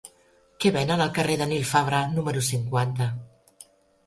Què 0.63 0.71
venen 0.77 1.03
al 1.05 1.11
carrer 1.19 1.35
de 1.41 1.47
Nil 1.51 1.67
Fabra 1.73 2.01
número 2.15 2.43
cinquanta? 2.49 3.11